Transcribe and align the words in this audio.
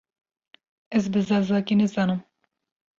Ez 0.97 1.05
bi 1.13 1.19
zazakî 1.29 1.75
nizanim. 1.79 2.19